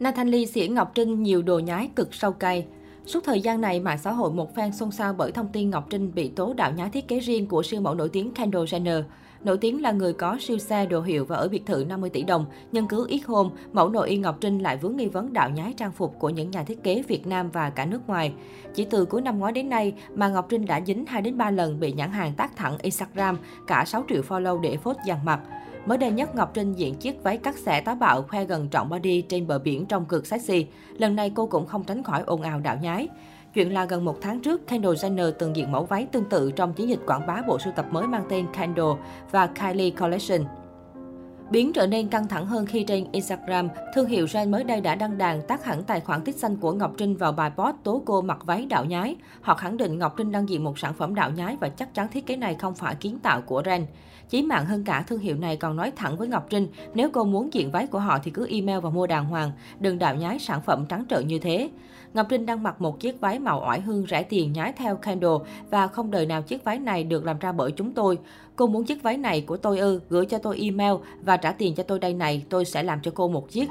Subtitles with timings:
[0.00, 2.66] Nathan Lee xỉa Ngọc Trinh nhiều đồ nhái cực sâu cay.
[3.06, 5.86] Suốt thời gian này, mạng xã hội một phen xôn xao bởi thông tin Ngọc
[5.90, 9.02] Trinh bị tố đạo nhái thiết kế riêng của siêu mẫu nổi tiếng Kendall Jenner.
[9.44, 12.22] Nổi tiếng là người có siêu xe đồ hiệu và ở biệt thự 50 tỷ
[12.22, 15.50] đồng, nhân cứu ít hôm, mẫu nội y Ngọc Trinh lại vướng nghi vấn đạo
[15.50, 18.32] nhái trang phục của những nhà thiết kế Việt Nam và cả nước ngoài.
[18.74, 21.50] Chỉ từ cuối năm ngoái đến nay mà Ngọc Trinh đã dính 2 đến 3
[21.50, 25.40] lần bị nhãn hàng tác thẳng Instagram, cả 6 triệu follow để phốt dàn mặt.
[25.86, 28.88] Mới đây nhất, Ngọc Trinh diện chiếc váy cắt xẻ táo bạo khoe gần trọn
[28.88, 30.66] body trên bờ biển trong cực sexy.
[30.98, 33.08] Lần này cô cũng không tránh khỏi ồn ào đạo nhái.
[33.54, 36.72] Chuyện là gần một tháng trước, Kendall Jenner từng diện mẫu váy tương tự trong
[36.72, 39.00] chiến dịch quảng bá bộ sưu tập mới mang tên Kendall
[39.30, 40.59] và Kylie Collection.
[41.50, 44.94] Biến trở nên căng thẳng hơn khi trên Instagram, thương hiệu Ren mới đây đã
[44.94, 48.02] đăng đàn tác hẳn tài khoản tích xanh của Ngọc Trinh vào bài post tố
[48.06, 49.16] cô mặc váy đạo nhái.
[49.40, 52.08] Họ khẳng định Ngọc Trinh đang diện một sản phẩm đạo nhái và chắc chắn
[52.08, 53.86] thiết kế này không phải kiến tạo của Ren.
[54.28, 57.24] Chí mạng hơn cả, thương hiệu này còn nói thẳng với Ngọc Trinh, nếu cô
[57.24, 60.38] muốn diện váy của họ thì cứ email và mua đàng hoàng, đừng đạo nhái
[60.38, 61.70] sản phẩm trắng trợn như thế.
[62.14, 65.36] Ngọc Trinh đang mặc một chiếc váy màu oải hương rẻ tiền nhái theo Kendall
[65.70, 68.18] và không đời nào chiếc váy này được làm ra bởi chúng tôi.
[68.60, 71.74] Cô muốn chiếc váy này của tôi ư, gửi cho tôi email và trả tiền
[71.74, 73.68] cho tôi đây này, tôi sẽ làm cho cô một chiếc.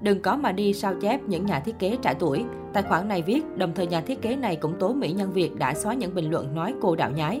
[0.00, 2.44] Đừng có mà đi sao chép những nhà thiết kế trẻ tuổi.
[2.72, 5.56] Tài khoản này viết, đồng thời nhà thiết kế này cũng tố Mỹ Nhân Việt
[5.56, 7.40] đã xóa những bình luận nói cô đạo nhái.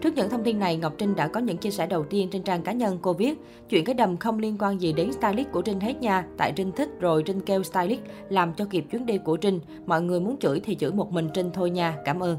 [0.00, 2.42] Trước những thông tin này, Ngọc Trinh đã có những chia sẻ đầu tiên trên
[2.42, 2.98] trang cá nhân.
[3.02, 3.38] Cô viết,
[3.68, 6.26] chuyện cái đầm không liên quan gì đến stylist của Trinh hết nha.
[6.36, 9.60] Tại Trinh thích rồi Trinh kêu stylist làm cho kịp chuyến đi của Trinh.
[9.86, 11.96] Mọi người muốn chửi thì chửi một mình Trinh thôi nha.
[12.04, 12.38] Cảm ơn.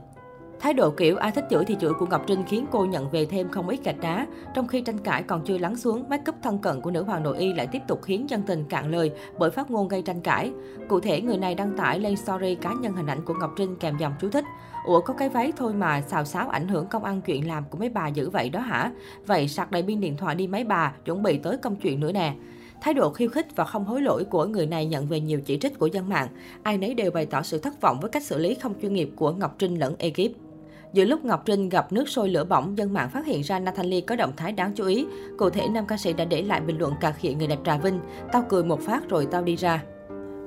[0.62, 3.26] Thái độ kiểu ai thích chửi thì chửi của Ngọc Trinh khiến cô nhận về
[3.26, 4.28] thêm không ít gạch đá.
[4.54, 7.24] Trong khi tranh cãi còn chưa lắng xuống, make up thân cận của nữ hoàng
[7.24, 10.22] nội y lại tiếp tục khiến dân tình cạn lời bởi phát ngôn gây tranh
[10.22, 10.52] cãi.
[10.90, 13.76] Cụ thể, người này đăng tải lên story cá nhân hình ảnh của Ngọc Trinh
[13.76, 14.46] kèm dòng chú thích.
[14.86, 17.78] Ủa có cái váy thôi mà xào xáo ảnh hưởng công ăn chuyện làm của
[17.78, 18.92] mấy bà dữ vậy đó hả?
[19.26, 22.12] Vậy sạc đầy pin điện thoại đi mấy bà, chuẩn bị tới công chuyện nữa
[22.12, 22.34] nè.
[22.82, 25.58] Thái độ khiêu khích và không hối lỗi của người này nhận về nhiều chỉ
[25.58, 26.28] trích của dân mạng.
[26.64, 29.10] Ai nấy đều bày tỏ sự thất vọng với cách xử lý không chuyên nghiệp
[29.16, 30.49] của Ngọc Trinh lẫn ekip.
[30.94, 34.02] Giữa lúc Ngọc Trinh gặp nước sôi lửa bỏng, dân mạng phát hiện ra Nathalie
[34.02, 35.06] có động thái đáng chú ý.
[35.38, 37.78] Cụ thể, nam ca sĩ đã để lại bình luận cà khịa người đẹp Trà
[37.78, 38.00] Vinh.
[38.32, 39.84] Tao cười một phát rồi tao đi ra.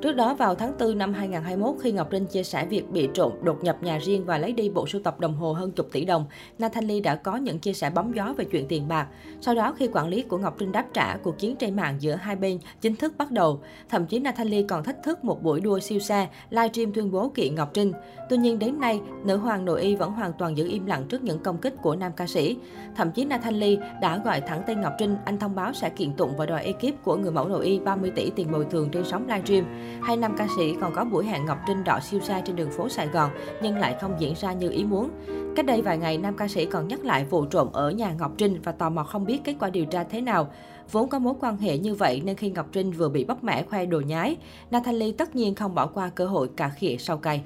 [0.02, 3.32] Trước đó vào tháng 4 năm 2021 khi Ngọc Trinh chia sẻ việc bị trộm
[3.42, 6.04] đột nhập nhà riêng và lấy đi bộ sưu tập đồng hồ hơn chục tỷ
[6.04, 6.24] đồng,
[6.58, 9.06] Nathan Lee đã có những chia sẻ bóng gió về chuyện tiền bạc.
[9.40, 12.14] Sau đó khi quản lý của Ngọc Trinh đáp trả, cuộc chiến trên mạng giữa
[12.14, 13.60] hai bên chính thức bắt đầu.
[13.88, 17.28] Thậm chí Nathan Lee còn thách thức một buổi đua siêu xe, livestream tuyên bố
[17.28, 17.92] kiện Ngọc Trinh.
[18.30, 21.22] Tuy nhiên đến nay, nữ hoàng nội y vẫn hoàn toàn giữ im lặng trước
[21.22, 22.56] những công kích của nam ca sĩ.
[22.96, 26.12] Thậm chí Nathan Lee đã gọi thẳng tên Ngọc Trinh, anh thông báo sẽ kiện
[26.12, 29.04] tụng và đòi ekip của người mẫu nội y 30 tỷ tiền bồi thường trên
[29.04, 29.64] sóng livestream.
[30.00, 32.70] Hai nam ca sĩ còn có buổi hẹn Ngọc Trinh đỏ siêu sai trên đường
[32.70, 33.30] phố Sài Gòn
[33.62, 35.10] nhưng lại không diễn ra như ý muốn.
[35.56, 38.32] Cách đây vài ngày, nam ca sĩ còn nhắc lại vụ trộm ở nhà Ngọc
[38.38, 40.52] Trinh và tò mò không biết kết quả điều tra thế nào.
[40.92, 43.62] Vốn có mối quan hệ như vậy nên khi Ngọc Trinh vừa bị bóc mẽ
[43.62, 44.36] khoe đồ nhái,
[44.70, 47.42] Natalie tất nhiên không bỏ qua cơ hội cà khịa sau cay.